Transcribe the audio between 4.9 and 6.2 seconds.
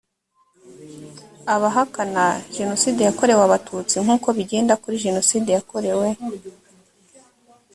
jenoside yakorewe